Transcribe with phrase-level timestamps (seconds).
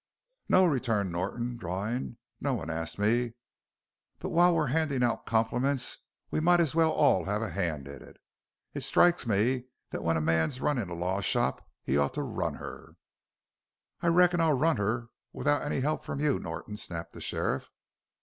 [0.49, 3.33] "No," returned Norton, drawling, "no one asked me.
[4.17, 5.97] But while we're handin' out compliments
[6.31, 8.17] we might as well all have a hand in it.
[8.73, 12.55] It strikes me that when a man's runnin' a law shop he ought to run
[12.55, 12.95] her."
[14.01, 17.69] "I reckon I'll run her without any help from you, Norton!" snapped the sheriff.